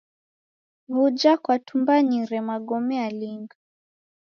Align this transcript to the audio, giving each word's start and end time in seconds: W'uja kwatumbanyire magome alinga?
W'uja 0.93 1.33
kwatumbanyire 1.43 2.37
magome 2.49 2.95
alinga? 3.07 3.55